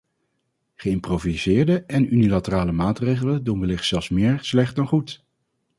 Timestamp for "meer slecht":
4.09-4.75